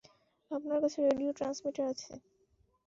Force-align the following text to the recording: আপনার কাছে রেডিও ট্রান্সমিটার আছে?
আপনার 0.51 0.77
কাছে 0.83 0.99
রেডিও 1.01 1.31
ট্রান্সমিটার 1.37 1.85
আছে? 1.91 2.11